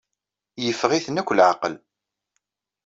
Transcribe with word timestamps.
Yeffeɣ-iten 0.65 1.19
akk 1.21 1.29
leɛqel. 1.33 1.75